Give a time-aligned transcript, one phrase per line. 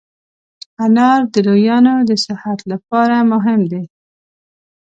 [0.85, 3.83] انار د لویانو د صحت لپاره مهم دی.